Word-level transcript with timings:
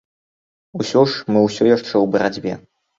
Усё 0.79 1.05
ж, 1.11 1.29
мы 1.37 1.47
ўсё 1.47 1.63
яшчэ 1.77 1.91
ў 2.03 2.15
барацьбе. 2.17 2.63